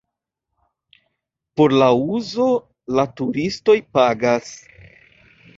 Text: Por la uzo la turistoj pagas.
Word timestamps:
Por 1.61 1.75
la 1.83 1.89
uzo 2.15 2.47
la 3.01 3.07
turistoj 3.21 3.77
pagas. 3.99 4.53